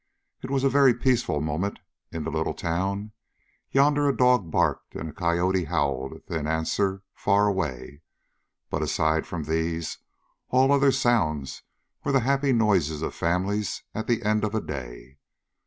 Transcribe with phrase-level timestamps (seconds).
[0.41, 1.77] It was a very peaceful moment
[2.11, 3.11] in the little town
[3.69, 8.01] Yonder a dog barked and a coyote howled a thin answer far away,
[8.71, 9.99] but, aside from these,
[10.49, 11.61] all other sounds
[12.03, 15.19] were the happy noises of families at the end of a day.